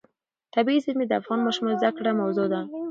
طبیعي 0.53 0.79
زیرمې 0.85 1.05
د 1.07 1.13
افغان 1.21 1.39
ماشومانو 1.43 1.75
د 1.77 1.79
زده 1.81 1.91
کړې 1.97 2.11
موضوع 2.21 2.47
ده. 2.53 2.61